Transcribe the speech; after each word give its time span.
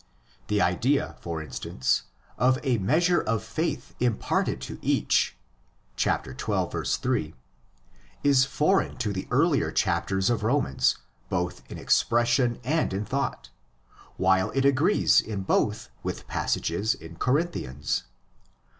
The 0.47 0.63
idea, 0.63 1.15
for 1.21 1.43
instance, 1.43 2.05
of 2.35 2.57
a 2.63 2.79
measure 2.79 3.21
of 3.21 3.43
faith 3.43 3.93
imparted 3.99 4.59
to 4.61 4.79
each 4.81 5.37
(xil. 5.95 6.97
8) 7.05 7.33
is 8.23 8.43
foreign 8.45 8.97
to 8.97 9.13
the 9.13 9.27
earlier 9.29 9.71
chapters 9.71 10.31
of 10.31 10.41
Romans 10.41 10.97
both 11.29 11.61
in 11.71 11.77
expression 11.77 12.59
and 12.63 12.93
in 12.93 13.05
thought, 13.05 13.51
while 14.17 14.49
it 14.55 14.65
agrees 14.65 15.21
in 15.21 15.43
both 15.43 15.89
with 16.01 16.25
passages 16.27 16.95
in 16.95 17.17
Corinthians. 17.17 18.05